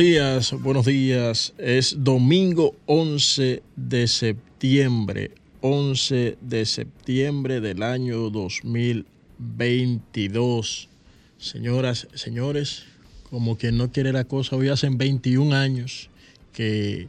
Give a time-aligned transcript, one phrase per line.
[0.00, 1.52] días, buenos días.
[1.58, 10.88] Es domingo 11 de septiembre, 11 de septiembre del año 2022.
[11.36, 12.84] Señoras, señores,
[13.28, 16.08] como quien no quiere la cosa, hoy hacen 21 años
[16.54, 17.08] que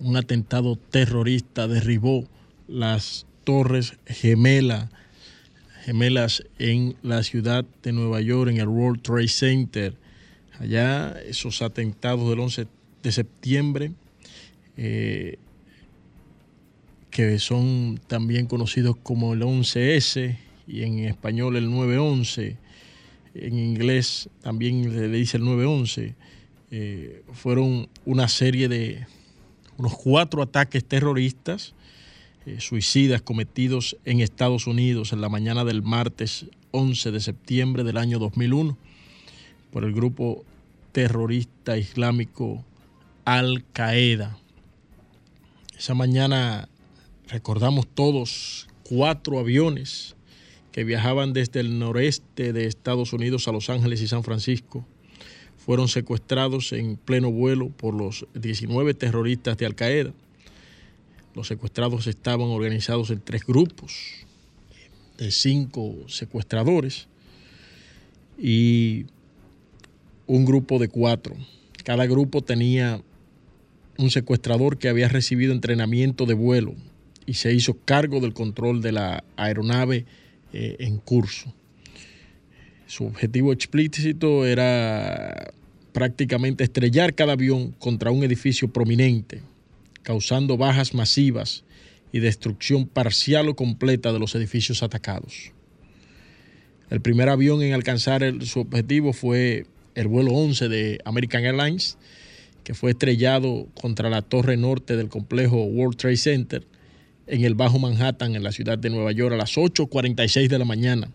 [0.00, 2.24] un atentado terrorista derribó
[2.66, 4.88] las torres gemelas
[5.84, 10.01] gemelas en la ciudad de Nueva York, en el World Trade Center
[10.58, 12.66] allá esos atentados del 11
[13.02, 13.92] de septiembre,
[14.76, 15.38] eh,
[17.10, 20.36] que son también conocidos como el 11S
[20.66, 22.56] y en español el 911,
[23.34, 26.14] en inglés también le dice el 911,
[26.70, 29.06] eh, fueron una serie de
[29.76, 31.74] unos cuatro ataques terroristas
[32.46, 37.98] eh, suicidas cometidos en Estados Unidos en la mañana del martes 11 de septiembre del
[37.98, 38.78] año 2001
[39.72, 40.44] por el grupo
[40.92, 42.64] terrorista islámico
[43.24, 44.38] Al Qaeda.
[45.76, 46.68] Esa mañana
[47.28, 50.14] recordamos todos cuatro aviones
[50.70, 54.86] que viajaban desde el noreste de Estados Unidos a Los Ángeles y San Francisco.
[55.56, 60.12] Fueron secuestrados en pleno vuelo por los 19 terroristas de Al Qaeda.
[61.34, 64.26] Los secuestrados estaban organizados en tres grupos
[65.16, 67.06] de cinco secuestradores
[68.38, 69.06] y
[70.32, 71.36] un grupo de cuatro.
[71.84, 73.02] Cada grupo tenía
[73.98, 76.74] un secuestrador que había recibido entrenamiento de vuelo
[77.26, 80.06] y se hizo cargo del control de la aeronave
[80.54, 81.52] eh, en curso.
[82.86, 85.52] Su objetivo explícito era
[85.92, 89.42] prácticamente estrellar cada avión contra un edificio prominente,
[90.02, 91.62] causando bajas masivas
[92.10, 95.52] y destrucción parcial o completa de los edificios atacados.
[96.88, 101.98] El primer avión en alcanzar su objetivo fue el vuelo 11 de American Airlines,
[102.64, 106.66] que fue estrellado contra la torre norte del complejo World Trade Center
[107.26, 110.64] en el Bajo Manhattan, en la ciudad de Nueva York, a las 8.46 de la
[110.64, 111.10] mañana.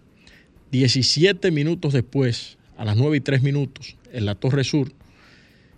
[0.71, 4.91] 17 minutos después, a las 9 y 3 minutos, en la Torre Sur,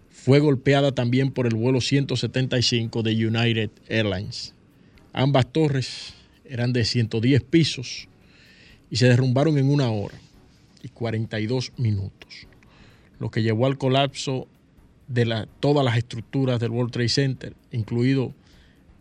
[0.09, 4.53] fue golpeada también por el vuelo 175 de United Airlines.
[5.13, 6.13] Ambas torres
[6.45, 8.07] eran de 110 pisos
[8.91, 10.19] y se derrumbaron en una hora
[10.83, 12.47] y 42 minutos,
[13.19, 14.47] lo que llevó al colapso
[15.07, 18.33] de todas las estructuras del World Trade Center, incluido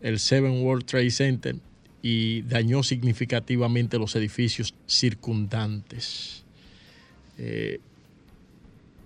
[0.01, 1.55] el Seven World Trade Center,
[2.01, 6.43] y dañó significativamente los edificios circundantes.
[7.37, 7.79] Eh,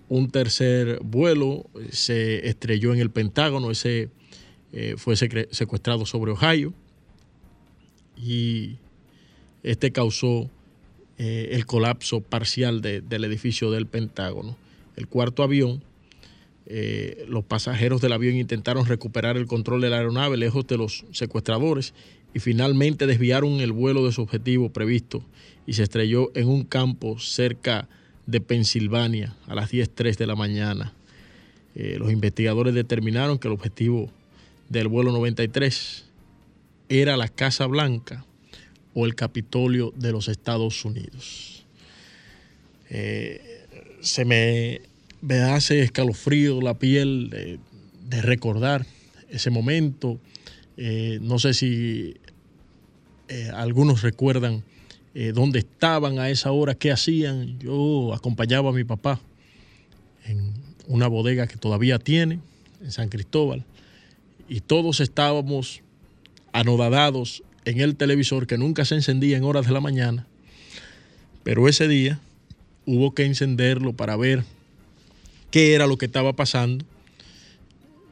[0.08, 4.10] un tercer vuelo se estrelló en el Pentágono, ese
[4.72, 6.72] eh, fue secuestrado sobre Ohio
[8.16, 8.76] y
[9.62, 10.50] este causó
[11.16, 14.56] eh, el colapso parcial del edificio del Pentágono.
[14.96, 15.82] El cuarto avión,
[16.66, 21.04] eh, los pasajeros del avión intentaron recuperar el control de la aeronave lejos de los
[21.12, 21.94] secuestradores
[22.34, 25.22] y finalmente desviaron el vuelo de su objetivo previsto
[25.66, 27.88] y se estrelló en un campo cerca
[28.26, 30.92] de Pensilvania a las 10.03 de la mañana.
[31.74, 34.10] Eh, los investigadores determinaron que el objetivo
[34.68, 36.04] del vuelo 93
[36.88, 38.24] era la Casa Blanca
[38.94, 41.64] o el Capitolio de los Estados Unidos.
[42.90, 43.63] Eh,
[44.04, 44.80] se me,
[45.52, 48.86] hace escalofrío la piel de, recordar
[49.28, 50.20] ese momento.
[50.76, 52.14] Eh, no sé si
[53.28, 54.62] eh, algunos recuerdan
[55.32, 57.58] dónde estaban a esa hora, qué hacían.
[57.60, 59.20] Yo acompañaba a mi papá
[60.26, 60.52] en
[60.88, 62.40] una bodega que todavía tiene
[62.82, 63.64] en San Cristóbal
[64.48, 65.82] y todos estábamos
[66.52, 70.26] anodadados en el televisor que nunca se encendía en horas de la mañana,
[71.42, 72.20] pero ese día
[72.86, 74.44] hubo que encenderlo para ver
[75.50, 76.84] qué era lo que estaba pasando.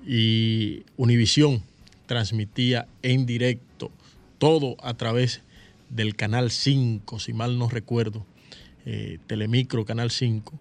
[0.06, 1.62] Y Univisión
[2.06, 3.90] transmitía en directo
[4.38, 5.42] todo a través
[5.88, 8.26] del canal 5, si mal no recuerdo,
[8.84, 10.58] eh, Telemicro Canal 5,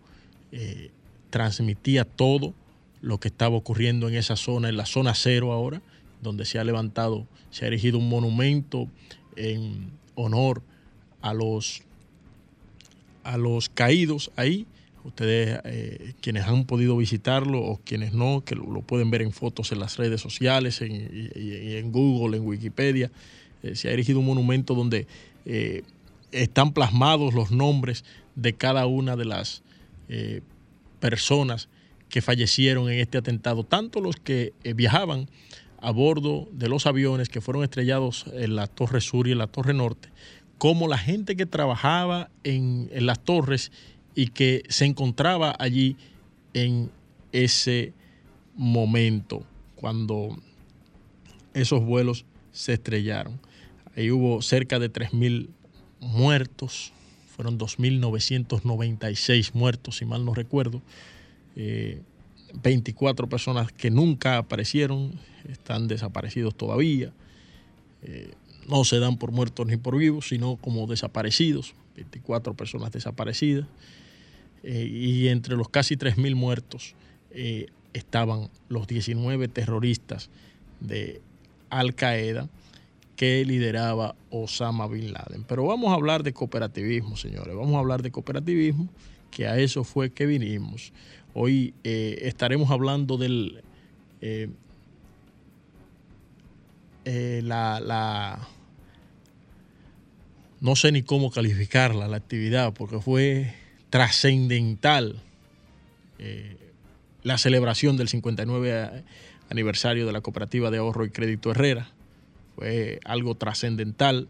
[0.52, 0.92] eh,
[1.30, 2.54] transmitía todo
[3.02, 5.82] lo que estaba ocurriendo en esa zona, en la zona cero ahora,
[6.22, 8.88] donde se ha levantado, se ha erigido un monumento
[9.36, 10.62] en honor
[11.22, 11.84] a los,
[13.24, 14.66] a los caídos ahí.
[15.04, 19.72] Ustedes, eh, quienes han podido visitarlo o quienes no, que lo, pueden ver en fotos
[19.72, 23.12] en las redes sociales, en, Google, en Wikipedia,
[23.64, 25.08] eh, se ha erigido un monumento donde
[25.46, 25.82] eh,
[26.32, 29.64] están plasmados los nombres de cada una de las
[31.00, 31.70] personas
[32.10, 35.30] que fallecieron en este atentado, tanto los que viajaban
[35.82, 39.48] a bordo de los aviones que fueron estrellados en la Torre Sur y en la
[39.48, 40.10] Torre Norte,
[40.62, 43.72] como la gente que trabajaba en, las torres
[44.14, 45.98] y que se encontraba allí
[46.54, 46.92] en
[47.32, 47.94] ese
[48.56, 49.44] momento
[49.76, 50.38] cuando
[51.56, 53.40] esos vuelos se estrellaron.
[53.96, 55.50] Ahí hubo cerca de 3.000
[56.00, 56.94] muertos,
[57.36, 60.84] fueron 2.996 muertos, si mal no recuerdo.
[61.56, 65.14] 24 eh, personas que nunca aparecieron,
[65.50, 67.12] están desaparecidos todavía.
[68.04, 68.36] Eh,
[68.72, 73.68] no se dan por muertos ni por vivos, sino como desaparecidos, 24 personas desaparecidas.
[74.64, 76.96] Eh, y entre los casi 3.000 muertos
[77.32, 80.30] eh, estaban los 19 terroristas
[80.80, 81.22] de
[81.70, 82.48] Al Qaeda
[83.18, 85.44] que lideraba Osama Bin Laden.
[85.44, 88.88] Pero vamos a hablar de cooperativismo, señores, vamos a hablar de cooperativismo,
[89.30, 90.94] que a eso fue que vinimos.
[91.34, 93.64] Hoy estaremos hablando del
[97.06, 98.48] eh, la,
[100.62, 103.54] no sé ni cómo calificarla, la actividad, porque fue
[103.90, 105.20] trascendental
[106.20, 106.56] eh,
[107.24, 109.04] la celebración del 59
[109.50, 111.90] aniversario de la Cooperativa de Ahorro y Crédito Herrera.
[112.56, 114.28] Fue algo trascendental.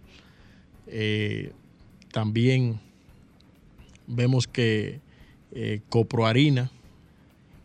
[0.87, 1.51] Eh,
[2.11, 2.79] también
[4.07, 4.99] vemos que
[5.89, 6.71] Coproharina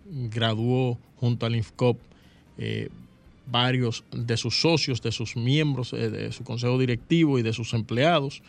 [0.05, 1.99] graduó junto al INFCOP
[3.47, 7.73] varios de sus socios, de sus miembros, eh, de su consejo directivo y de sus
[7.75, 8.43] empleados.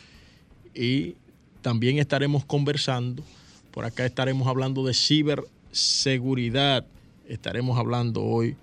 [0.73, 1.15] Y
[1.61, 3.23] también estaremos conversando,
[3.71, 6.85] por acá estaremos hablando de ciberseguridad.
[7.27, 8.55] Estaremos hablando hoy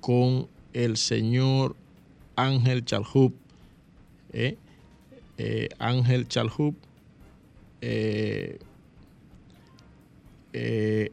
[0.00, 1.76] con el señor
[2.36, 3.34] Ángel Chalhub.
[4.32, 4.56] ¿eh?
[5.36, 6.74] Eh, Ángel Chalhub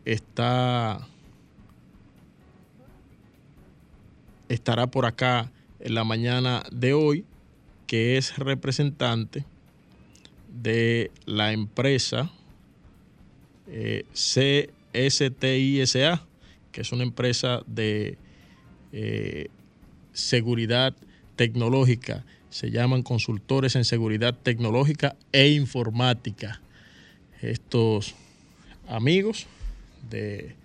[0.06, 1.08] está
[4.50, 7.26] estará por acá en la mañana de hoy,
[7.88, 9.46] que es representante
[10.62, 12.32] de la empresa
[13.68, 16.22] eh, CSTISA,
[16.72, 18.18] que es una empresa de
[18.92, 19.48] eh,
[20.14, 20.96] seguridad
[21.36, 22.24] tecnológica
[22.56, 26.62] se llaman consultores en seguridad tecnológica e informática.
[27.42, 28.16] Estos
[28.88, 29.48] amigos
[30.10, 30.56] de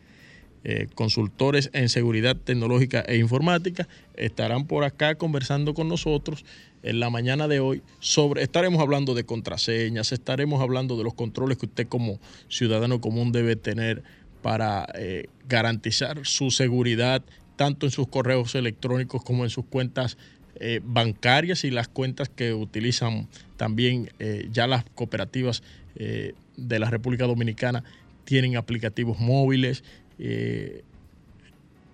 [0.62, 6.44] eh, consultores en seguridad tecnológica e informática estarán por acá conversando con nosotros
[6.82, 11.56] en la mañana de hoy sobre, estaremos hablando de contraseñas, estaremos hablando de los controles
[11.56, 14.02] que usted como ciudadano común debe tener
[14.42, 17.22] para eh, garantizar su seguridad
[17.56, 20.18] tanto en sus correos electrónicos como en sus cuentas
[20.56, 24.10] eh, bancarias y las cuentas que utilizan también
[24.52, 25.62] ya las cooperativas
[25.94, 27.82] de la República Dominicana
[28.24, 29.82] tienen aplicativos móviles,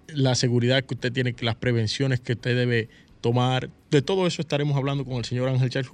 [0.09, 2.89] la seguridad que usted tiene, las prevenciones que usted debe
[3.21, 3.71] tomar.
[3.91, 5.91] De todo eso estaremos hablando con el señor Ángel Charles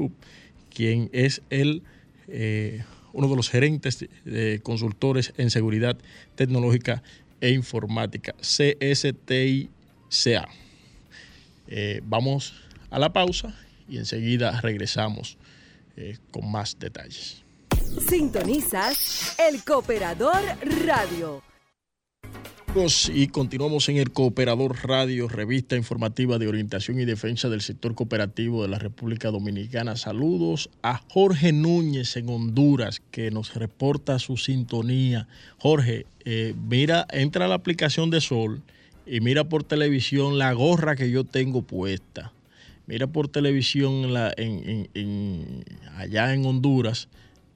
[0.74, 1.82] quien es el,
[2.28, 5.96] eh, uno de los gerentes de consultores en seguridad
[6.34, 7.02] tecnológica
[7.40, 9.68] e informática, CSTICA.
[11.68, 12.54] Eh, vamos
[12.90, 13.54] a la pausa
[13.88, 15.36] y enseguida regresamos
[15.96, 17.42] eh, con más detalles.
[18.08, 20.40] Sintonizas el Cooperador
[20.86, 21.42] Radio
[23.12, 28.62] y continuamos en el Cooperador Radio, revista informativa de orientación y defensa del sector cooperativo
[28.62, 29.94] de la República Dominicana.
[29.96, 35.28] Saludos a Jorge Núñez en Honduras, que nos reporta su sintonía.
[35.58, 38.62] Jorge, eh, mira, entra a la aplicación de Sol
[39.04, 42.32] y mira por televisión la gorra que yo tengo puesta.
[42.86, 47.08] Mira por televisión allá en Honduras,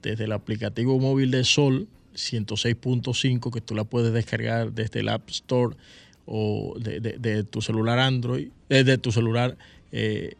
[0.03, 5.29] desde el aplicativo móvil de Sol 106.5 que tú la puedes descargar desde el App
[5.29, 5.75] Store
[6.25, 9.57] o de, tu celular Android, desde eh, tu celular
[9.91, 10.33] eh,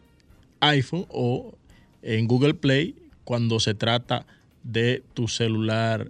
[0.60, 1.54] iPhone o
[2.02, 2.94] en Google Play
[3.24, 4.26] cuando se trata
[4.62, 6.08] de tu celular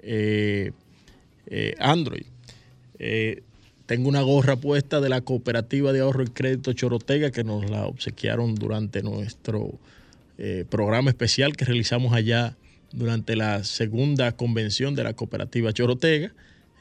[0.00, 0.72] eh,
[1.78, 2.26] Android.
[3.86, 7.86] tengo una gorra puesta de la Cooperativa de Ahorro y Crédito Chorotega que nos la
[7.86, 9.78] obsequiaron durante nuestro
[10.68, 12.56] programa especial que realizamos allá
[12.92, 16.32] durante la segunda convención de la cooperativa Chorotega,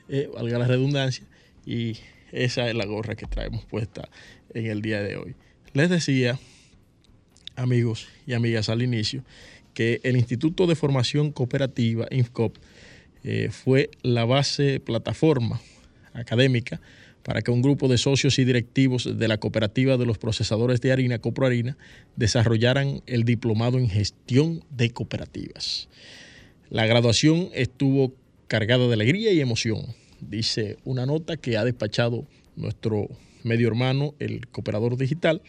[0.09, 1.25] eh, valga la redundancia,
[1.65, 1.97] y
[2.31, 4.07] esa es la gorra que traemos puesta
[4.53, 5.35] en el día de hoy.
[5.73, 6.39] Les decía,
[7.55, 9.23] amigos y amigas, al inicio,
[9.73, 12.57] que el Instituto de Formación Cooperativa, INFCOP,
[13.23, 15.59] eh, fue la base plataforma
[16.13, 16.79] académica
[17.25, 20.91] para que un grupo de socios y directivos de la cooperativa de los procesadores de
[20.91, 21.75] harina, Coproharina,
[22.15, 25.89] desarrollaran el diplomado en gestión de cooperativas.
[26.69, 28.13] La graduación estuvo
[28.47, 33.09] cargada de alegría y emoción, dice una nota que ha despachado nuestro
[33.41, 35.41] medio hermano, el cooperador digital,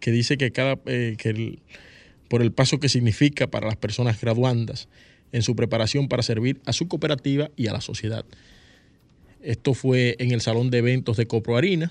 [0.00, 1.16] que dice que, cada, eh,
[2.26, 4.88] por el paso que significa para las personas graduandas
[5.30, 8.24] en su preparación para servir a su cooperativa y a la sociedad.
[9.42, 11.90] Esto fue en el Salón de Eventos de Copro Harina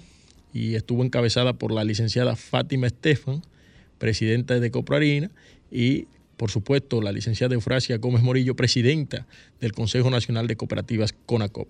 [0.53, 3.41] y estuvo encabezada por la licenciada Fátima Estefan,
[3.97, 5.31] presidenta de Copro Harina,
[5.71, 6.05] y
[6.37, 9.25] por supuesto la licenciada Eufrasia Gómez Morillo, presidenta
[9.59, 11.67] del Consejo Nacional de Cooperativas CONACOP,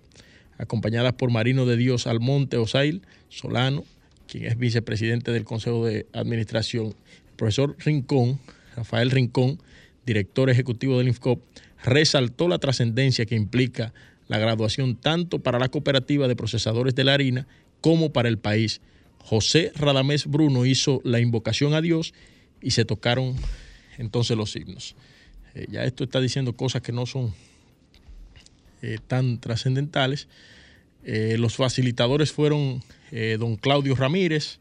[0.58, 3.86] acompañadas por Marino de Dios Almonte Osail Solano,
[4.28, 8.40] quien es vicepresidente del Consejo de Administración, el profesor Rincón,
[8.76, 9.60] Rafael Rincón,
[10.06, 11.42] director ejecutivo del INFCOP,
[11.84, 13.94] resaltó la trascendencia que implica
[14.30, 17.48] la graduación tanto para la cooperativa de procesadores de la harina
[17.82, 18.80] como para el país.
[19.18, 22.14] José Radamés Bruno hizo la invocación a Dios
[22.62, 23.36] y se tocaron
[23.98, 24.96] entonces los signos.
[25.56, 27.34] Eh, ya esto está diciendo cosas que no son
[28.84, 30.28] eh, tan trascendentales.
[31.04, 32.82] Eh, los facilitadores fueron
[33.40, 34.60] don Claudio Ramírez,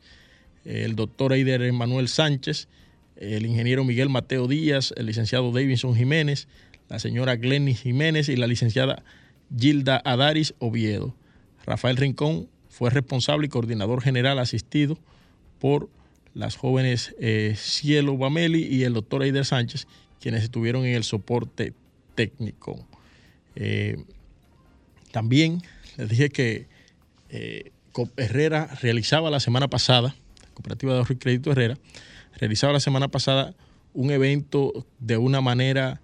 [0.65, 2.67] el doctor Eider Manuel Sánchez,
[3.17, 6.49] el ingeniero Miguel Mateo Díaz, el licenciado Davidson Jiménez,
[6.89, 9.05] la señora Glenny Jiménez y la licenciada
[9.57, 11.15] Gilda Adaris Oviedo.
[11.65, 14.99] Rafael Rincón fue responsable y coordinador general asistido
[15.59, 15.89] por
[16.35, 19.87] las jóvenes eh, Cielo Bameli y el doctor Eider Sánchez,
[20.21, 21.75] quienes estuvieron en el soporte
[22.15, 22.87] técnico.
[23.57, 24.05] Eh,
[25.11, 25.63] también
[25.97, 26.69] les dije que
[27.31, 27.73] eh,
[28.17, 31.77] Herrera realizaba la semana pasada, la Cooperativa de Ahorro y Crédito Herrera,
[32.39, 33.55] realizaba la semana pasada
[33.93, 36.01] un evento de una manera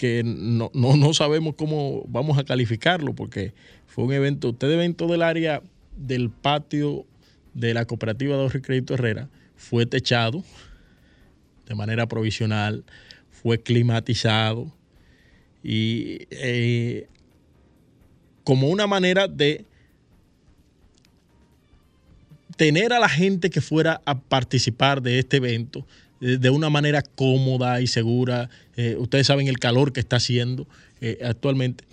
[0.00, 3.52] que no, sabemos cómo vamos a calificarlo, porque
[3.86, 5.62] fue un evento, usted evento del área
[5.94, 7.04] del patio
[7.52, 10.42] de la cooperativa de ahorro crédito Herrera fue techado
[11.66, 12.82] de manera provisional,
[13.30, 14.72] fue climatizado
[15.62, 17.06] y eh,
[18.42, 19.66] como una manera de
[22.56, 25.86] tener a la gente que fuera a participar de este evento
[26.20, 28.50] de una manera cómoda y segura.
[28.76, 30.66] Eh, ustedes saben el calor que está haciendo
[31.00, 31.84] eh, actualmente.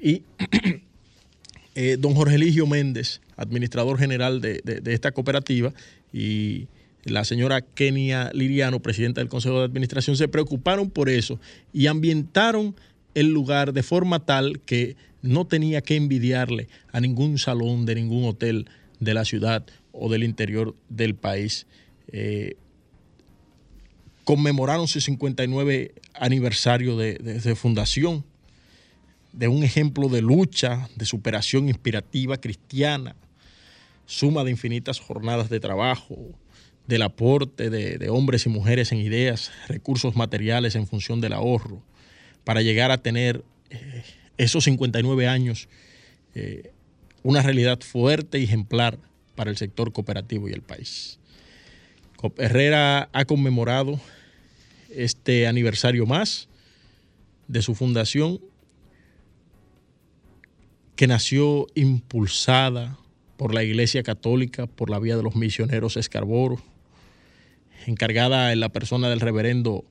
[0.00, 0.22] Y
[1.98, 5.72] don Jorge Eligio Méndez, administrador general de, esta cooperativa,
[6.12, 6.68] y
[7.04, 11.40] la señora Kenia Liriano, presidenta del Consejo de Administración, se preocuparon por eso
[11.72, 12.76] y ambientaron
[13.14, 18.24] el lugar de forma tal que no tenía que envidiarle a ningún salón de ningún
[18.24, 18.66] hotel
[19.00, 21.66] de la ciudad o del interior del país.
[22.08, 22.56] Eh,
[24.24, 28.24] conmemoraron su 59 aniversario de, fundación,
[29.32, 33.16] de un ejemplo de lucha, de superación inspirativa cristiana,
[34.06, 36.16] suma de infinitas jornadas de trabajo,
[36.86, 41.82] del aporte de, hombres y mujeres en ideas, recursos materiales en función del ahorro,
[42.44, 44.02] para llegar a tener eh,
[44.36, 45.68] esos 59 años
[46.34, 46.72] eh,
[47.22, 48.98] una realidad fuerte y ejemplar
[49.34, 51.18] para el sector cooperativo y el país.
[52.36, 54.00] Herrera ha conmemorado
[54.90, 56.48] este aniversario más
[57.48, 58.40] de su fundación,
[60.96, 62.98] que nació impulsada
[63.36, 66.62] por la Iglesia Católica, por la vía de los misioneros Escarboro,
[67.86, 69.84] encargada en la persona del reverendo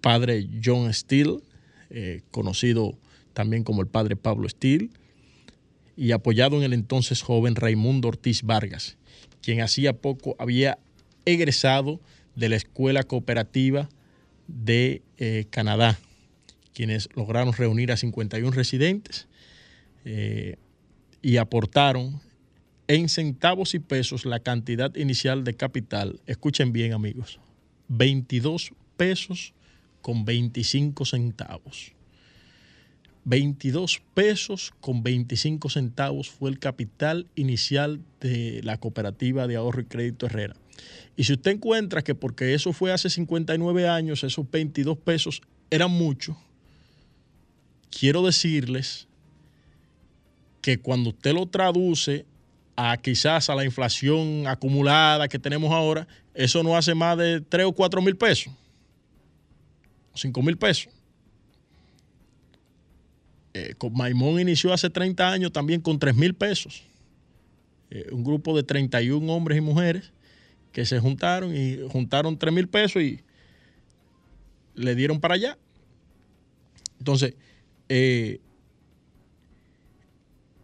[0.00, 1.38] padre John Steele,
[1.90, 2.98] eh, conocido
[3.32, 4.90] también como el padre Pablo Steele,
[5.96, 8.98] y apoyado en el entonces joven Raimundo Ortiz Vargas,
[9.40, 10.78] quien hacía poco había
[11.24, 12.00] egresado
[12.34, 13.88] de la Escuela Cooperativa
[14.48, 15.98] de eh, Canadá,
[16.74, 19.28] quienes lograron reunir a 51 residentes
[20.04, 20.56] eh,
[21.20, 22.20] y aportaron
[22.88, 26.20] en centavos y pesos la cantidad inicial de capital.
[26.26, 27.38] Escuchen bien amigos,
[27.88, 29.54] 22 pesos
[30.00, 31.92] con 25 centavos.
[33.24, 39.84] 22 pesos con 25 centavos fue el capital inicial de la cooperativa de ahorro y
[39.84, 40.56] crédito Herrera.
[41.16, 45.90] Y si usted encuentra que porque eso fue hace 59 años, esos 22 pesos eran
[45.90, 46.36] mucho,
[47.90, 49.06] quiero decirles
[50.60, 52.24] que cuando usted lo traduce
[52.76, 57.66] a quizás a la inflación acumulada que tenemos ahora, eso no hace más de 3
[57.66, 58.52] o 4 mil pesos,
[60.14, 60.88] 5 mil pesos.
[63.54, 66.82] Eh, Maimón inició hace 30 años también con 3 mil pesos.
[67.90, 70.10] Eh, un grupo de 31 hombres y mujeres
[70.72, 73.20] que se juntaron y juntaron 3 mil pesos y
[74.74, 75.58] le dieron para allá.
[76.98, 77.34] Entonces,
[77.88, 78.40] eh,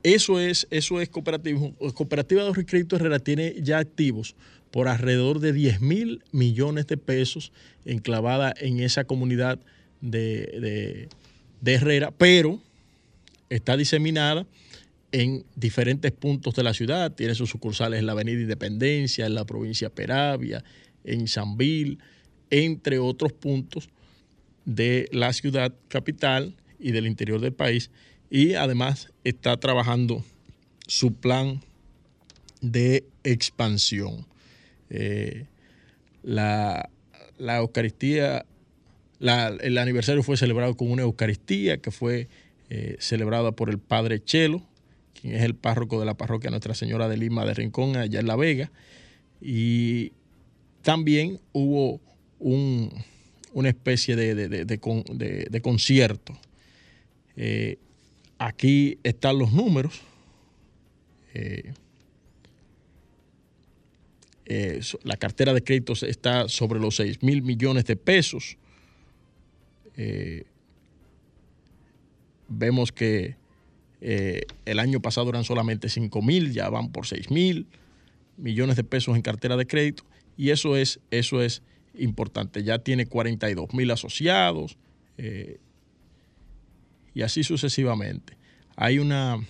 [0.02, 1.74] eso es, eso es cooperativismo.
[1.94, 4.34] Cooperativa de Crédito Herrera tiene ya activos
[4.70, 7.52] por alrededor de 10 mil millones de pesos
[7.84, 9.58] enclavada en esa comunidad
[10.00, 11.08] de
[11.64, 12.60] Herrera, pero
[13.50, 14.46] está diseminada
[15.12, 17.12] en diferentes puntos de la ciudad.
[17.12, 20.64] Tiene sus sucursales en la Avenida Independencia, en la provincia Peravia,
[21.04, 21.98] en Sanville,
[22.50, 23.88] entre otros puntos
[24.64, 27.90] de la ciudad capital y del interior del país.
[28.30, 30.24] Y además está trabajando
[30.86, 31.62] su plan
[32.60, 34.26] de expansión.
[34.90, 35.46] Eh,
[36.22, 36.90] la,
[37.38, 38.44] Eucaristía,
[39.20, 42.28] el aniversario fue celebrado con una Eucaristía que fue
[42.68, 44.62] eh, celebrada por el padre Chelo,
[45.20, 48.26] quien es el párroco de la parroquia Nuestra Señora de Lima de Rincón, allá en
[48.26, 48.70] La Vega.
[49.40, 50.12] Y
[50.82, 52.00] también hubo
[52.38, 56.38] una especie de, concierto.
[57.36, 57.78] Eh,
[58.38, 60.00] aquí están los números.
[61.34, 61.72] Eh,
[65.04, 68.56] la cartera de créditos está sobre los 6 mil millones de pesos
[72.48, 73.36] vemos que
[74.00, 77.66] eh, el año pasado eran solamente 5 mil, ya van por 6 mil
[78.36, 80.04] millones de pesos en cartera de crédito
[80.36, 81.62] y eso es, eso es
[81.94, 82.62] importante.
[82.62, 84.78] Ya tiene 42 mil asociados
[85.16, 85.58] eh,
[87.14, 88.36] y así sucesivamente.
[88.76, 89.44] Hay una,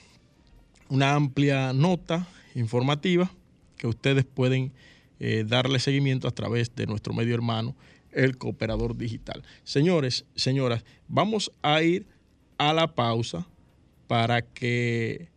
[0.88, 3.30] una amplia nota informativa
[3.76, 4.72] que ustedes pueden
[5.20, 7.76] eh, darle seguimiento a través de nuestro medio hermano,
[8.10, 9.42] el Cooperador Digital.
[9.64, 12.06] Señores, señoras, vamos a ir
[12.56, 13.46] a la pausa
[14.08, 15.28] para que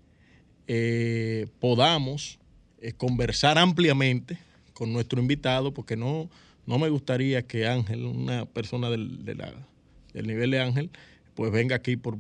[0.68, 2.40] eh, podamos
[2.80, 4.40] eh, conversar ampliamente
[4.74, 6.30] con nuestro invitado, porque no,
[6.66, 10.90] no me gustaría que Ángel, una persona del, del nivel de Ángel,
[11.36, 12.18] pues venga aquí por,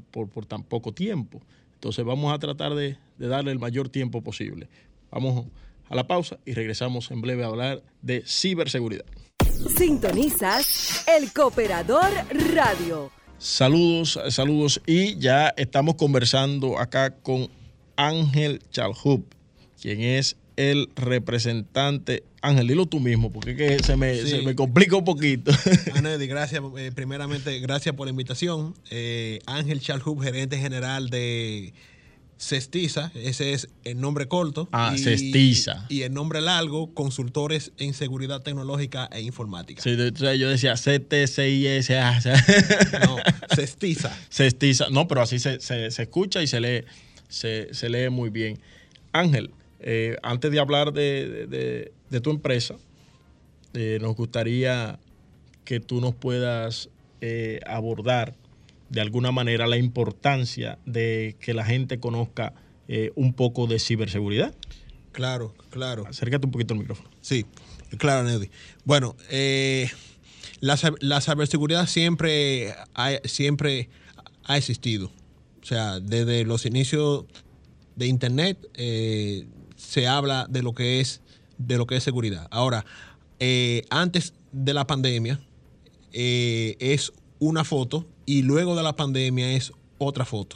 [0.48, 1.42] tan poco tiempo.
[1.74, 4.68] Entonces vamos a tratar de, de darle el mayor tiempo posible.
[5.10, 5.48] Vamos
[5.90, 9.06] a la pausa y regresamos en breve a hablar de ciberseguridad.
[9.78, 12.12] Sintonizas el Cooperador
[12.54, 13.12] Radio
[13.42, 14.82] Saludos, saludos.
[14.86, 17.50] Y ya estamos conversando acá con
[17.96, 19.26] Ángel Chalhub,
[19.82, 22.22] quien es el representante.
[22.44, 25.52] Ángel, dilo tú mismo, porque que se, me, se me complica un poquito.
[25.96, 26.62] Anedi, gracias.
[26.78, 28.76] Eh, primeramente, gracias por la invitación.
[28.92, 31.74] Eh, Ángel Chalhub, gerente general de
[32.42, 34.68] Cestiza, ese es el nombre corto.
[34.72, 35.86] Ah, y, Cestiza.
[35.90, 39.80] Y el nombre largo, consultores en seguridad tecnológica e informática.
[39.80, 41.92] Sí, yo decía CTCIS.
[43.06, 43.18] No,
[43.56, 44.18] Cestiza.
[44.30, 44.90] Cestiza.
[44.90, 46.84] No, pero así se, se, se escucha y se lee,
[47.30, 48.60] se, se, lee muy bien.
[49.12, 52.76] Ángel, eh, antes de hablar de, de, de tu empresa,
[53.76, 54.98] eh, nos gustaría
[55.64, 56.90] que tú nos puedas
[57.22, 58.34] eh, abordar
[58.92, 62.54] de alguna manera la importancia de que la gente conozca
[62.90, 64.54] eh, un poco de ciberseguridad.
[65.14, 66.06] Claro, claro.
[66.08, 67.10] Acércate un poquito al micrófono.
[67.22, 67.46] Sí,
[67.98, 68.50] claro, Neddy.
[68.84, 69.90] Bueno, eh,
[70.60, 73.88] la, la, ciberseguridad siempre ha, siempre
[74.44, 75.10] ha existido.
[75.62, 77.24] O sea, desde los inicios
[77.96, 81.22] de Internet eh, se habla de lo que es
[81.58, 82.48] de lo que es seguridad.
[82.52, 82.86] Ahora,
[83.90, 85.40] antes de la pandemia
[86.12, 90.56] es una foto y luego de la pandemia es otra foto.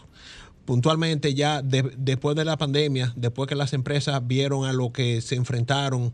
[0.63, 5.19] Puntualmente ya de, después de la pandemia, después que las empresas vieron a lo que
[5.19, 6.13] se enfrentaron,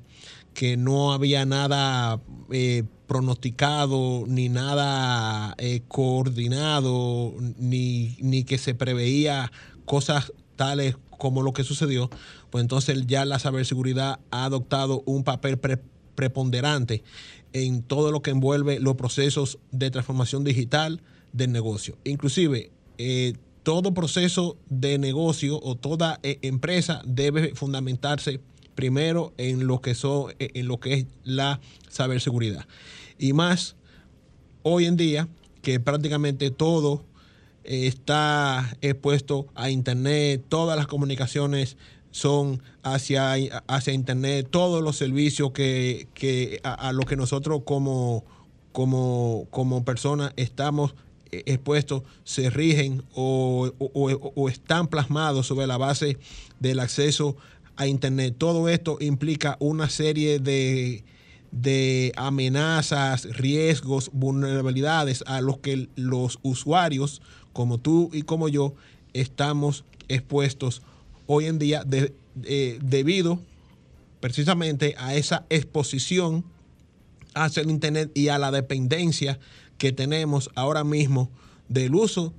[0.55, 2.19] que no había nada
[2.51, 9.51] eh, pronosticado, ni nada eh, coordinado, ni, ni, que se preveía
[9.85, 12.09] cosas tales como lo que sucedió,
[12.49, 15.79] pues entonces ya la ciberseguridad ha adoptado un papel pre
[16.15, 17.03] preponderante
[17.53, 21.01] en todo lo que envuelve los procesos de transformación digital
[21.33, 21.97] del negocio.
[22.03, 28.39] Inclusive, eh, todo proceso de negocio o toda eh, empresa debe fundamentarse
[28.75, 32.65] primero en lo que son eh, en lo que es la ciberseguridad.
[33.19, 33.75] Y más
[34.63, 35.27] hoy en día
[35.61, 37.05] que prácticamente todo
[37.63, 41.77] está expuesto a internet, todas las comunicaciones
[42.11, 43.33] son hacia,
[43.67, 48.25] hacia Internet, todos los servicios que, que a, a lo que nosotros como,
[48.73, 50.93] como, como personas estamos
[51.31, 56.17] expuestos se rigen o, o, están plasmados sobre la base
[56.59, 57.37] del acceso
[57.75, 58.35] a Internet.
[58.37, 61.03] Todo esto implica una serie de,
[61.51, 67.21] de amenazas, riesgos, vulnerabilidades a los que los usuarios,
[67.53, 68.73] como tú y como yo,
[69.13, 70.81] estamos expuestos
[71.27, 71.85] hoy en día
[72.43, 73.39] eh, debido
[74.19, 76.45] precisamente a esa exposición
[77.33, 79.39] hacia el Internet y a la dependencia
[79.81, 81.31] que tenemos ahora mismo
[81.67, 82.35] del uso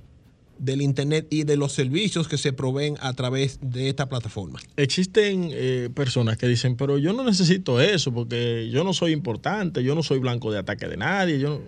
[0.59, 4.61] del Internet y de los servicios que se proveen a través de esta plataforma.
[4.77, 9.83] Existen eh, personas que dicen, pero yo no necesito eso porque yo no soy importante,
[9.83, 11.37] yo no soy blanco de ataque de nadie.
[11.37, 11.59] Yo no...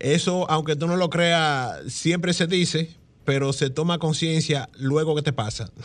[0.00, 2.90] Eso, aunque tú no lo creas, siempre se dice,
[3.24, 5.72] pero se toma conciencia luego que te pasa.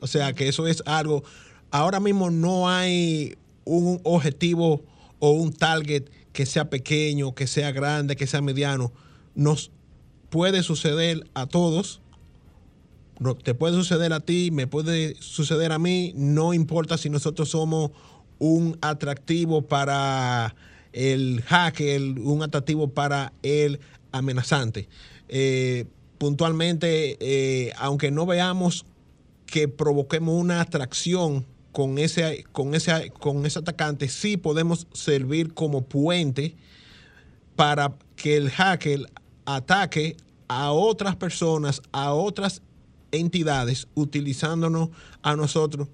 [0.00, 1.22] O sea que eso es algo,
[1.70, 4.82] ahora mismo no hay un objetivo
[5.20, 8.92] o un target que sea pequeño, que sea grande, que sea mediano.
[9.34, 9.70] Nos
[10.30, 12.00] puede suceder a todos,
[13.44, 17.90] te puede suceder a ti, me puede suceder a mí, no importa si nosotros somos
[18.38, 20.54] un atractivo para
[20.92, 24.88] el hacker, un atractivo para el amenazante.
[25.28, 25.86] Eh,
[26.18, 28.86] puntualmente, eh, aunque no veamos
[29.46, 35.82] que provoquemos una atracción con ese, con ese, con ese atacante, sí podemos servir como
[35.82, 36.54] puente
[37.56, 39.10] para que el hacker
[39.44, 40.16] ataque
[40.48, 42.62] a otras personas, a otras
[43.10, 44.90] entidades, utilizándonos
[45.22, 45.88] a nosotros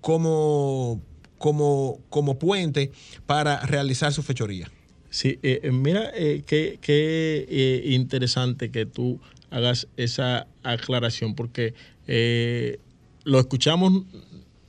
[0.00, 1.00] como,
[1.38, 2.92] como, como puente
[3.26, 4.70] para realizar su fechoría.
[5.10, 11.74] Sí, eh, mira eh, qué, qué eh, interesante que tú hagas esa aclaración, porque
[12.06, 12.78] eh,
[13.24, 14.04] lo escuchamos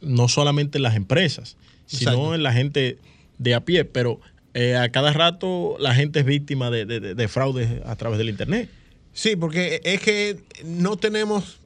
[0.02, 2.36] no solamente en las empresas, sino Exacto.
[2.36, 2.98] en la gente
[3.38, 4.20] de a pie, pero
[4.54, 8.30] eh, a cada rato la gente es víctima de, de, de fraudes a través del
[8.30, 8.70] Internet.
[9.14, 11.60] Sí, porque es que no tenemos,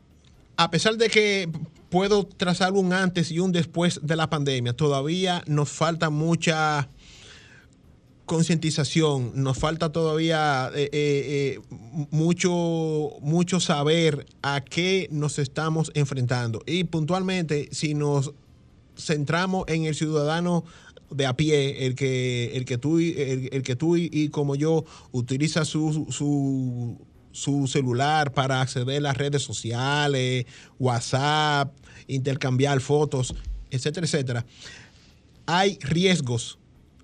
[0.58, 1.50] a pesar de que
[1.90, 6.88] puedo trazar un antes y un después de la pandemia, todavía nos falta mucha
[8.32, 11.60] concientización, nos falta todavía eh, eh,
[12.12, 16.64] mucho, mucho saber a qué nos estamos enfrentando.
[16.66, 18.32] Y puntualmente, si nos
[18.98, 20.64] centramos en el ciudadano
[21.10, 24.86] de a pie, el que, el que tú, el que tú y, y, como yo
[25.12, 26.98] utiliza su, su,
[27.34, 30.46] su, celular para acceder a las redes sociales,
[30.80, 31.76] WhatsApp,
[32.08, 33.36] intercambiar fotos,
[33.72, 34.46] etcétera, etcétera,
[35.46, 36.58] hay riesgos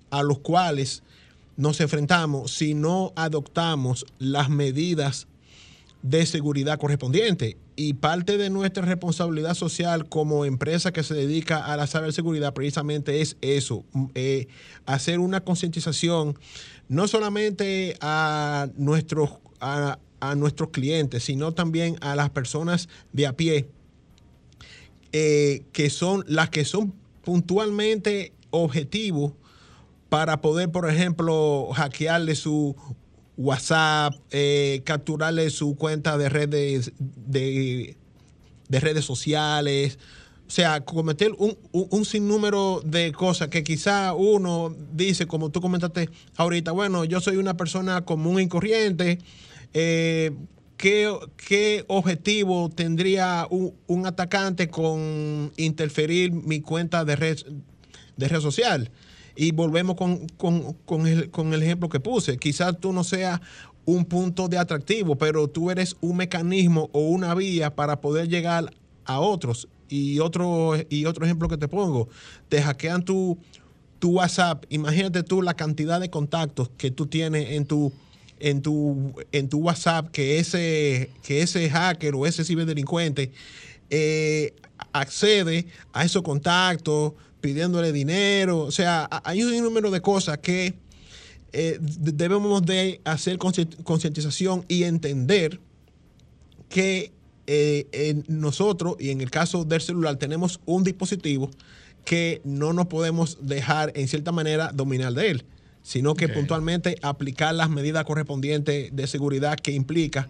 [0.08, 1.02] a los cuales
[1.58, 5.26] nos enfrentamos si no adoptamos las medidas
[6.02, 7.56] de seguridad correspondientes.
[7.74, 13.20] Y parte de nuestra responsabilidad social como empresa que se dedica a la ciberseguridad precisamente
[13.20, 14.46] es eso, eh,
[14.86, 16.38] hacer una concientización
[16.88, 23.32] no solamente a nuestros, a, a nuestros clientes, sino también a las personas de a
[23.32, 23.68] pie
[25.10, 26.94] eh, que son las que son
[27.24, 29.32] puntualmente objetivos
[30.08, 32.76] para poder, por ejemplo, hackearle su
[33.36, 37.96] WhatsApp, eh, capturarle su cuenta de redes de,
[38.68, 39.98] de redes sociales,
[40.48, 46.72] o sea, cometer un, sinnúmero de cosas que quizá uno dice, como tú comentaste ahorita,
[46.72, 49.18] bueno, yo soy una persona común y corriente,
[49.74, 50.34] eh,
[50.78, 57.38] ¿qué, objetivo tendría un, atacante con interferir mi cuenta de red,
[58.16, 58.90] de red social?
[59.40, 60.26] Y volvemos con,
[61.06, 62.38] el, con el ejemplo que puse.
[62.38, 63.40] Quizás tú no seas
[63.84, 68.74] un punto de atractivo, pero tú eres un mecanismo o una vía para poder llegar
[69.04, 72.08] a otros y otro, y otro ejemplo que te pongo,
[72.48, 73.38] te hackean tu,
[74.00, 74.64] tu WhatsApp.
[74.70, 77.92] Imagínate tú la cantidad de contactos que tú tienes en tu,
[78.40, 83.30] en tu, en tu WhatsApp, que ese, que ese hacker o ese ciberdelincuente
[83.88, 84.52] eh,
[84.92, 88.60] accede a esos contactos pidiéndole dinero.
[88.60, 90.74] O sea, hay un número de cosas que
[91.52, 95.60] eh, debemos de hacer concientización y entender
[96.68, 97.12] que
[97.46, 101.50] eh, nosotros, y en el caso del celular, tenemos un dispositivo
[102.04, 105.44] que no nos podemos dejar, en cierta manera, dominar de él,
[105.82, 110.28] sino que puntualmente aplicar las medidas correspondientes de seguridad que implica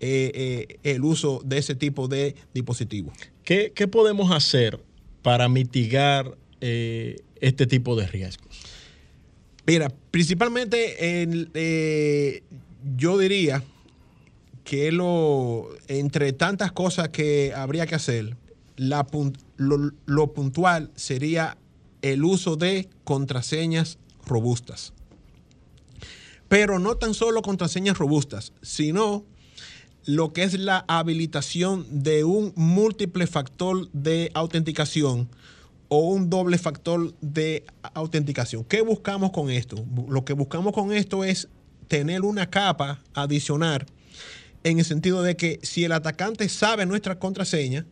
[0.00, 3.16] eh, el uso de ese tipo de dispositivos.
[3.46, 4.82] ¿Qué, podemos hacer
[5.22, 8.48] para mitigar este tipo de riesgos?
[9.66, 11.52] Mira, principalmente
[12.96, 13.62] yo diría
[14.66, 18.36] que lo, entre tantas cosas que habría que hacer,
[18.76, 21.56] lo, puntual sería
[22.02, 24.92] el uso de contraseñas robustas.
[26.48, 29.24] Pero no tan solo contraseñas robustas, sino
[30.04, 35.28] lo que es la habilitación de un múltiple factor de autenticación
[35.88, 38.64] o un doble factor de autenticación.
[38.64, 39.84] ¿Qué buscamos con esto?
[40.08, 41.48] Lo que buscamos con esto es
[41.88, 43.86] tener una capa adicional
[44.64, 47.86] en el sentido de que si el atacante sabe nuestra contraseña,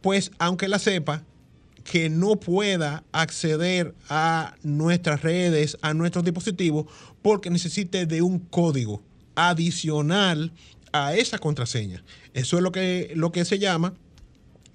[0.00, 1.24] pues aunque la sepa,
[1.84, 6.86] que no pueda acceder a nuestras redes, a nuestros dispositivos,
[7.22, 9.02] porque necesite de un código
[9.34, 10.52] adicional
[10.92, 12.04] a esa contraseña.
[12.34, 13.94] Eso es lo que, lo que se llama,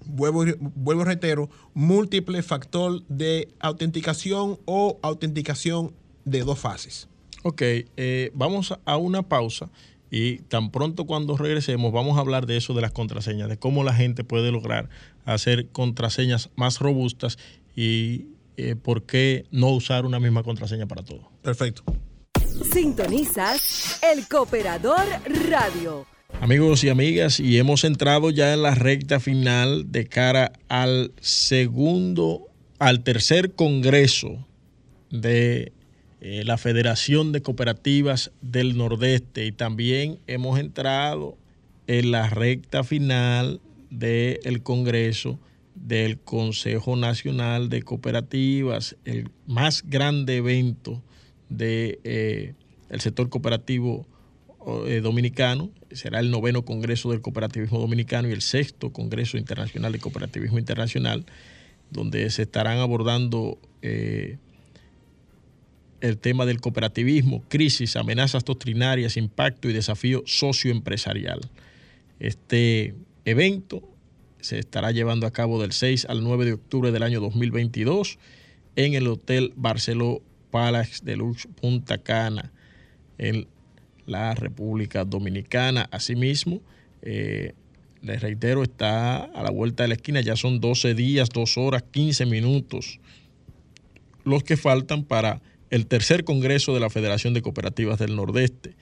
[0.06, 5.92] vuelvo, vuelvo reitero, múltiple factor de autenticación o autenticación
[6.24, 7.08] de dos fases.
[7.42, 9.70] Ok, eh, vamos a una pausa
[10.10, 13.84] y tan pronto cuando regresemos vamos a hablar de eso de las contraseñas, de cómo
[13.84, 14.88] la gente puede lograr
[15.24, 17.36] hacer contraseñas más robustas
[17.76, 21.30] y eh, por qué no usar una misma contraseña para todo.
[21.42, 21.82] Perfecto.
[22.72, 25.04] Sintonizas el Cooperador
[25.50, 26.13] Radio.
[26.40, 32.48] Amigos y amigas, y hemos entrado ya en la recta final de cara al segundo,
[32.78, 34.46] al tercer congreso
[35.10, 35.72] de
[36.20, 39.46] eh, la Federación de Cooperativas del Nordeste.
[39.46, 41.38] Y también hemos entrado
[41.86, 45.38] en la recta final del Congreso
[45.74, 51.02] del Consejo Nacional de Cooperativas, el más grande evento
[51.48, 52.54] del de,
[52.90, 54.06] eh, sector cooperativo
[54.86, 55.70] eh, dominicano.
[55.92, 61.24] Será el noveno Congreso del Cooperativismo Dominicano y el sexto Congreso Internacional de Cooperativismo Internacional,
[61.90, 63.58] donde se estarán abordando
[66.04, 71.40] el tema del cooperativismo, crisis, amenazas doctrinarias, impacto y desafío socioempresarial.
[72.18, 73.88] Este evento
[74.40, 78.18] se estará llevando a cabo del 6 al 9 de octubre del año 2022
[78.76, 82.52] en el Hotel Barceló Palace de Lux Punta Cana,
[83.16, 83.48] en
[84.06, 85.88] la República Dominicana.
[85.90, 86.60] Asimismo,
[87.02, 87.54] eh,
[88.02, 91.84] les reitero, está a la vuelta de la esquina, ya son 12 días, 2 horas,
[91.90, 93.00] 15 minutos
[94.24, 95.40] los que faltan para
[95.70, 98.74] el tercer Congreso de la Federación de Cooperativas del Nordeste,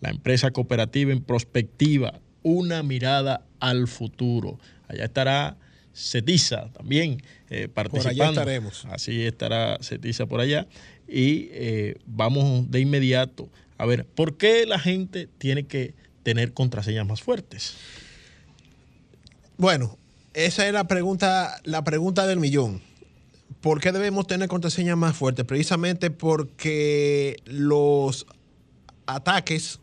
[0.00, 4.58] la empresa cooperativa en prospectiva, una mirada al futuro.
[4.86, 5.56] Allá estará
[5.92, 8.14] Cetiza también eh, participando.
[8.14, 8.84] Por allá estaremos.
[8.86, 10.66] Así estará Cetiza por allá.
[11.08, 17.06] Y eh, vamos de inmediato a ver, ¿por qué la gente tiene que tener contraseñas
[17.06, 17.76] más fuertes?
[19.56, 19.96] Bueno,
[20.34, 22.82] esa es la pregunta, la pregunta del millón.
[23.60, 25.44] ¿Por qué debemos tener contraseñas más fuertes?
[25.44, 28.26] Precisamente porque los
[29.06, 29.78] ataques,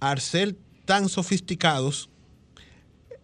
[0.00, 2.10] al ser tan sofisticados,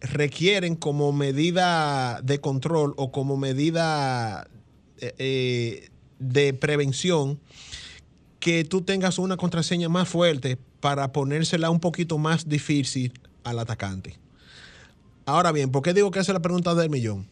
[0.01, 4.47] requieren como medida de control o como medida
[4.97, 7.39] eh, eh, de prevención
[8.41, 14.17] que tú tengas una contraseña más fuerte para ponérsela un poquito más difícil al atacante.
[15.25, 17.27] Ahora bien, ¿por qué digo que esa es la pregunta del millón?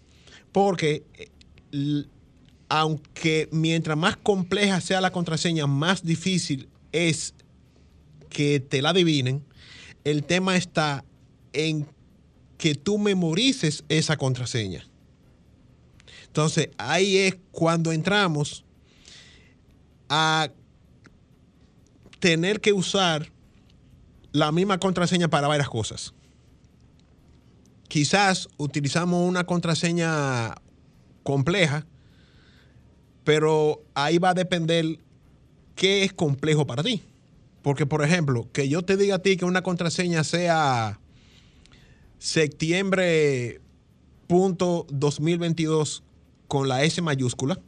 [0.52, 2.06] Porque eh,
[2.70, 7.34] aunque mientras más compleja sea la contraseña, más difícil es
[8.30, 9.44] que te la adivinen,
[10.04, 11.04] el tema está
[11.54, 11.88] en
[12.60, 14.86] que tú memorices esa contraseña.
[16.28, 18.64] Entonces, ahí es cuando entramos
[20.08, 20.52] a
[22.20, 23.32] tener que usar
[24.32, 26.14] la misma contraseña para varias cosas.
[27.88, 30.56] Quizás utilizamos una contraseña
[31.24, 31.88] compleja,
[33.24, 35.00] pero ahí va a depender
[35.76, 37.04] qué es complejo para ti.
[37.62, 41.00] Porque, por ejemplo, que yo te diga a ti que una contraseña sea
[42.20, 43.62] septiembre
[44.28, 46.04] 2022
[46.48, 47.60] con la S mayúscula,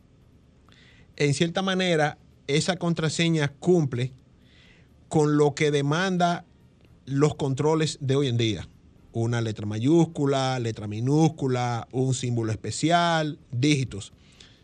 [1.15, 4.13] en cierta manera esa contraseña cumple
[5.12, 6.45] con lo que demanda
[7.06, 8.69] los controles de hoy en día.
[9.12, 14.13] Una letra mayúscula, letra minúscula, un símbolo especial, dígitos.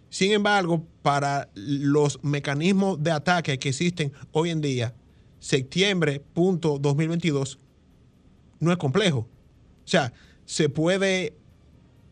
[0.10, 4.96] Sin embargo, para los mecanismos de ataque que existen hoy en día,
[5.40, 7.58] septiembre.2022
[8.62, 9.20] no es complejo.
[9.20, 9.28] O
[9.84, 10.14] sea,
[10.46, 11.34] se puede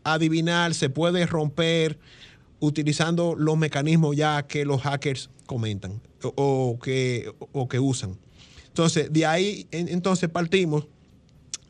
[0.04, 1.98] adivinar, se puede romper
[2.60, 8.18] utilizando los mecanismos ya que los hackers comentan o, que, o que usan.
[8.76, 10.86] Entonces, de ahí entonces partimos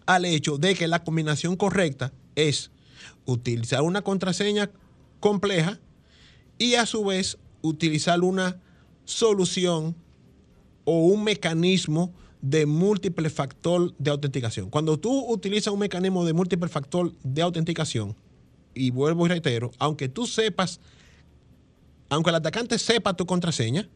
[0.07, 2.73] al hecho de que la combinación correcta es
[3.27, 4.73] utilizar una contraseña
[5.21, 5.79] compleja
[6.59, 8.61] y a su vez utilizar una
[9.05, 9.95] solución
[10.83, 14.69] o un mecanismo de múltiple factor de autenticación.
[14.69, 18.17] Cuando tú utilizas un mecanismo de múltiple factor de autenticación,
[18.75, 20.81] y vuelvo y reitero, aunque tú sepas,
[22.09, 23.89] aunque el atacante sepa tu contraseña,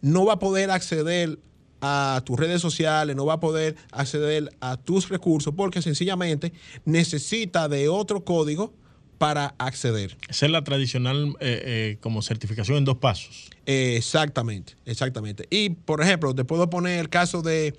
[0.00, 1.38] no va a poder acceder
[1.84, 6.52] a tus redes sociales, no va a poder acceder a tus recursos porque sencillamente
[6.86, 8.72] necesita de otro código
[9.18, 10.16] para acceder.
[10.28, 13.50] Esa es la tradicional eh, eh, como certificación en dos pasos.
[13.66, 15.46] exactamente, exactamente.
[15.50, 17.76] Y, por ejemplo, te puedo poner el caso de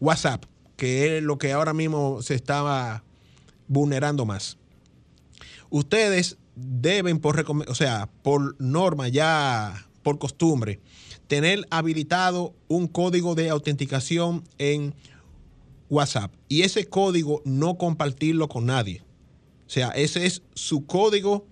[0.00, 0.44] WhatsApp,
[0.76, 3.04] que es lo que ahora mismo se estaba
[3.68, 4.58] vulnerando más.
[5.70, 10.80] Ustedes deben, por, o sea, por norma ya, por costumbre,
[11.28, 14.94] tener habilitado un código de autenticación en
[15.90, 19.02] WhatsApp y ese código no compartirlo con nadie.
[19.66, 21.46] O sea, ese es su código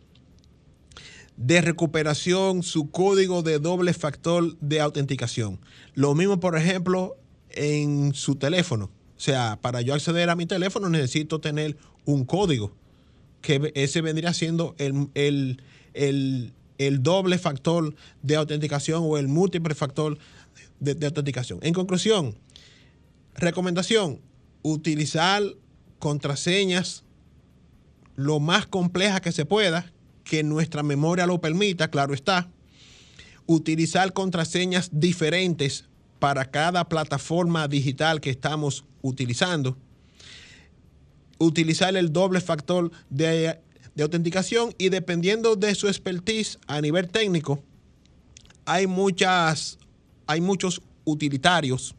[1.37, 5.61] de recuperación, su código de doble factor de autenticación.
[5.95, 7.17] Lo mismo, por ejemplo,
[7.51, 8.91] en su teléfono.
[9.17, 12.73] O sea, para yo acceder a mi teléfono necesito tener un código,
[13.41, 15.61] que ese vendría siendo el,
[17.03, 20.19] doble factor de autenticación o el múltiple factor
[20.81, 21.59] de, de autenticación.
[21.63, 22.37] En conclusión,
[23.35, 24.21] recomendación,
[24.63, 25.43] utilizar
[25.99, 27.05] contraseñas
[28.17, 29.93] lo más compleja que se pueda,
[30.25, 32.49] que nuestra memoria lo permita, claro está.
[33.47, 35.85] Utilizar contraseñas diferentes
[36.19, 39.77] para cada plataforma digital que estamos utilizando.
[41.39, 43.61] Utilizar el doble factor de,
[44.03, 47.63] autenticación y dependiendo de su expertise a nivel técnico,
[48.65, 49.79] hay muchas,
[50.27, 51.95] hay muchos utilitarios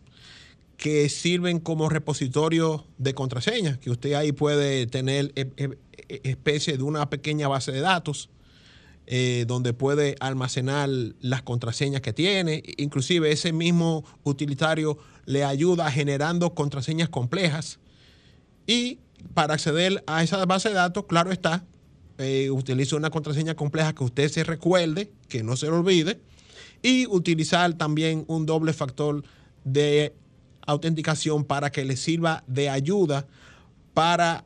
[0.77, 6.83] que sirven como repositorio de contraseñas, que usted ahí puede tener eh, eh, especie de
[6.83, 8.29] una pequeña base de datos
[9.07, 10.89] eh, donde puede almacenar
[11.21, 12.61] las contraseñas que tiene.
[12.77, 17.79] Inclusive ese mismo utilitario le ayuda generando contraseñas complejas.
[18.67, 18.99] Y
[19.33, 21.65] para acceder a esa base de datos, claro está,
[22.17, 26.19] eh, utiliza una contraseña compleja que usted se recuerde, que no se lo olvide.
[26.81, 29.23] Y utilizar también un doble factor
[29.63, 30.13] de
[30.65, 33.27] autenticación para que le sirva de ayuda
[33.93, 34.45] para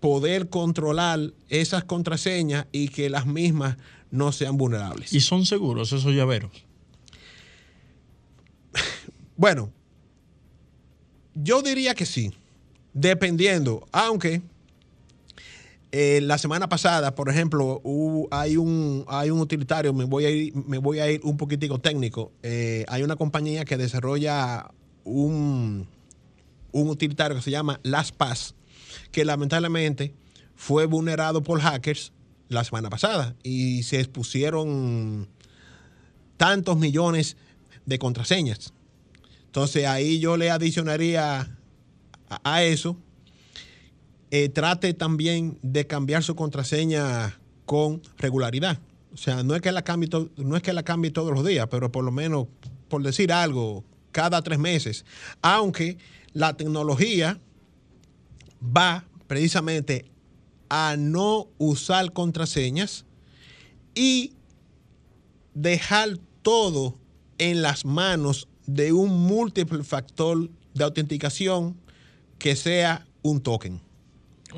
[0.00, 3.76] poder controlar esas contraseñas y que las mismas
[4.10, 5.12] no sean vulnerables.
[5.12, 6.50] ¿Y son seguros esos llaveros?
[9.36, 9.72] bueno,
[11.34, 12.32] yo diría que sí,
[12.92, 14.42] dependiendo, aunque
[15.92, 17.80] eh, la semana pasada, por ejemplo,
[18.30, 21.78] hay, un, hay un utilitario, me voy a ir, me voy a ir un poquitico
[21.78, 24.70] técnico, eh, hay una compañía que desarrolla
[25.04, 25.86] un,
[26.72, 28.54] un utilitario que se llama LastPass,
[29.10, 30.14] que lamentablemente
[30.56, 32.12] fue vulnerado por hackers
[32.48, 35.28] la semana pasada y se expusieron
[36.36, 37.36] tantos millones
[37.86, 38.72] de contraseñas.
[39.46, 41.58] Entonces ahí yo le adicionaría
[42.44, 42.96] a, eso,
[44.32, 48.78] eh, trate también de cambiar su contraseña con regularidad.
[49.12, 50.08] O sea, no es que la cambie,
[50.38, 52.46] no es que la cambie todos los días, pero por lo menos,
[52.88, 55.04] por decir algo, cada tres meses.
[55.42, 55.98] Aunque
[56.32, 57.38] la tecnología
[58.64, 60.10] va precisamente
[60.70, 63.04] a no usar contraseñas
[63.94, 64.32] y
[65.52, 66.96] dejar todo
[67.36, 71.76] en las manos de un múltiple factor de autenticación
[72.38, 73.91] que sea un token.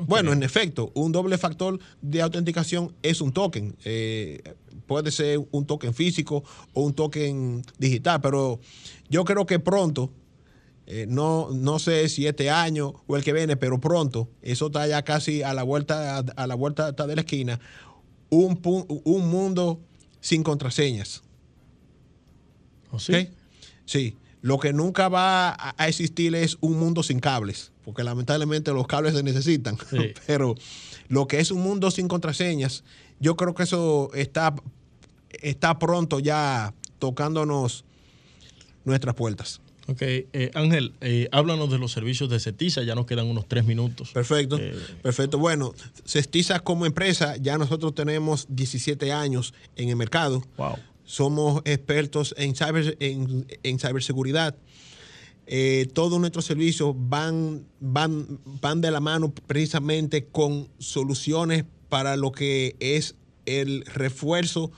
[0.07, 3.75] Bueno, en efecto, un doble factor de autenticación es un token.
[3.85, 4.41] Eh,
[4.85, 6.43] puede ser un token físico
[6.73, 8.59] o un token digital, pero
[9.09, 10.11] yo creo que pronto,
[10.85, 14.87] eh, no, no sé si este año o el que viene, pero pronto, eso está
[14.87, 17.59] ya casi a la vuelta, a, la vuelta de la esquina,
[18.29, 18.59] un,
[19.03, 19.79] un mundo
[20.19, 21.23] sin contraseñas.
[22.91, 23.29] ¿Oh, sí?
[23.85, 24.15] Sí.
[24.45, 29.15] Lo que nunca va a existir es un mundo sin cables, porque lamentablemente los cables
[29.15, 29.75] se necesitan.
[30.27, 30.53] Pero
[31.07, 32.83] lo que es un mundo sin contraseñas,
[33.19, 34.53] yo creo que eso está,
[35.41, 37.85] está pronto ya tocándonos
[38.83, 39.61] nuestras puertas.
[39.87, 43.65] Ok, eh, Ángel, eh, háblanos de los servicios de Cestiza, ya nos quedan unos tres
[43.65, 44.11] minutos.
[44.11, 45.39] Perfecto, eh, perfecto.
[45.39, 45.73] Bueno,
[46.05, 50.43] Cestiza como empresa, ya nosotros tenemos 17 años en el mercado.
[50.57, 50.75] Wow
[51.05, 54.55] somos expertos en, cyber, en, en ciberseguridad.
[55.47, 62.31] Eh, todos nuestros servicios van, van, van de la mano precisamente con soluciones para lo
[62.31, 64.71] que es el refuerzo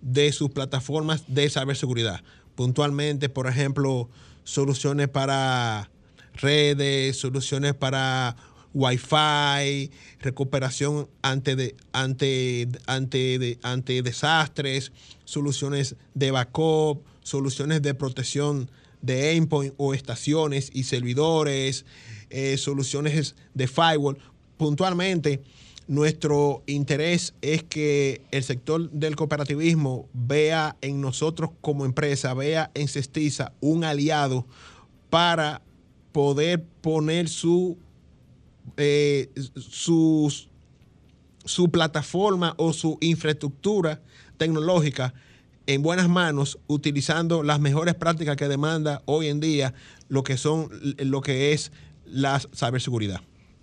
[0.00, 2.22] de sus plataformas de ciberseguridad.
[2.54, 4.08] Puntualmente, por ejemplo,
[4.44, 5.90] soluciones para
[6.34, 8.36] redes, soluciones para
[8.74, 14.92] Wi-Fi, recuperación ante, de, ante, ante, de, ante desastres,
[15.24, 18.70] soluciones de backup, soluciones de protección
[19.00, 21.84] de endpoint o estaciones y servidores,
[22.30, 24.18] eh, soluciones de firewall.
[24.56, 25.42] Puntualmente,
[25.86, 32.88] nuestro interés es que el sector del cooperativismo vea en nosotros como empresa, vea en
[32.88, 34.46] Cestiza un aliado
[35.10, 35.60] para
[36.12, 37.76] poder poner su
[38.76, 40.32] eh, su,
[41.70, 44.00] plataforma o su infraestructura
[44.36, 45.14] tecnológica
[45.66, 49.72] en buenas manos, utilizando las mejores prácticas que demanda hoy en día
[50.08, 51.72] lo que son lo que es
[52.06, 53.20] la ciberseguridad.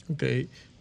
[0.10, 0.24] Ok,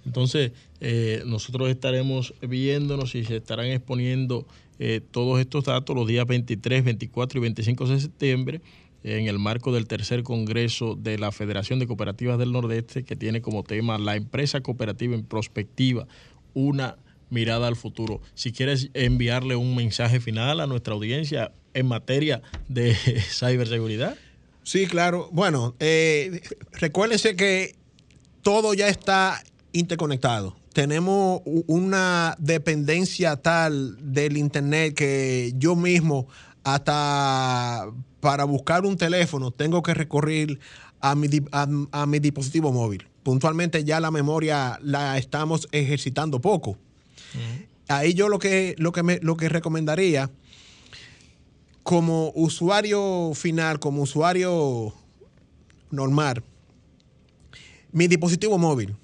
[0.06, 4.46] entonces eh, nosotros estaremos viéndonos y se estarán exponiendo
[4.78, 8.60] eh, todos estos datos los días 23, 24 y 25 de septiembre
[9.03, 13.40] en el marco del tercer Congreso de la Federación de Cooperativas del Nordeste, que tiene
[13.40, 16.07] como tema la empresa cooperativa en prospectiva,
[16.55, 16.96] una
[17.30, 18.20] mirada al futuro.
[18.34, 22.94] Si quieres enviarle un mensaje final a nuestra audiencia en materia de
[23.30, 24.16] ciberseguridad.
[24.62, 25.28] Sí, claro.
[25.32, 26.42] Bueno, eh,
[26.72, 27.76] recuérdense que
[28.42, 29.42] todo ya está
[29.72, 30.57] interconectado.
[30.72, 36.28] Tenemos una dependencia tal del Internet que yo mismo
[36.62, 37.90] hasta
[38.20, 40.60] para buscar un teléfono tengo que recurrir
[41.00, 43.06] a mi, a, mi dispositivo móvil.
[43.22, 46.76] Puntualmente ya la memoria la estamos ejercitando poco.
[47.88, 50.30] Ahí yo lo que, lo, que me, lo que recomendaría
[51.82, 54.94] como usuario final, como usuario
[55.90, 56.42] normal,
[57.92, 58.94] mi dispositivo móvil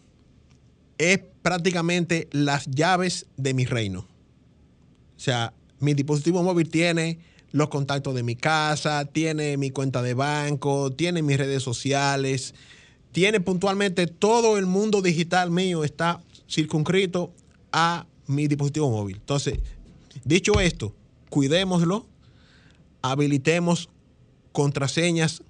[0.98, 4.00] es prácticamente las llaves de mi reino.
[4.00, 7.18] O sea, mi dispositivo móvil tiene
[7.52, 12.54] los contactos de mi casa, tiene mi cuenta de banco, tiene mis redes sociales,
[13.12, 17.32] tiene puntualmente todo el mundo digital mío está circunscrito
[17.72, 19.16] a mi dispositivo móvil.
[19.16, 19.58] Entonces,
[20.24, 20.94] dicho esto,
[21.30, 22.06] cuidémoslo,
[23.02, 23.88] habilitemos
[24.52, 25.42] contraseñas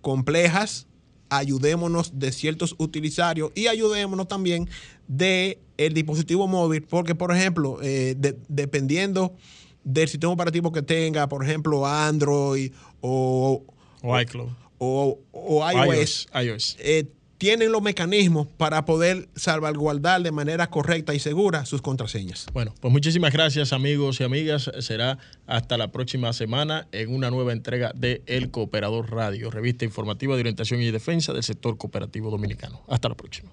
[0.00, 0.86] complejas,
[1.28, 4.68] ayudémonos de ciertos utilizarios y ayudémonos también
[5.06, 8.16] de el dispositivo móvil, porque por ejemplo, eh,
[8.48, 9.34] dependiendo
[9.84, 13.64] del sistema operativo que tenga, por ejemplo, Android o,
[14.02, 14.50] o iCloud
[14.80, 15.18] o,
[15.72, 17.04] iOS, eh,
[17.36, 22.46] tienen los mecanismos para poder salvaguardar de manera correcta y segura sus contraseñas.
[22.52, 24.70] Bueno, pues muchísimas gracias amigos y amigas.
[24.80, 30.34] Será hasta la próxima semana en una nueva entrega de El Cooperador Radio, revista informativa
[30.34, 32.82] de orientación y defensa del sector cooperativo dominicano.
[32.88, 33.50] Hasta la próxima.